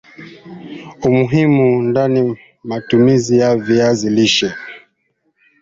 Umuhimu 1.07 1.67
na 1.93 2.03
Matumizi 2.69 3.33
ya 3.41 3.49
Viazi 3.65 4.07
lishe 4.15 4.49